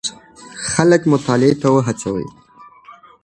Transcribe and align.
خلک 0.69 1.01
مطالعې 1.11 1.53
ته 1.61 1.67
وهڅوئ. 1.73 2.27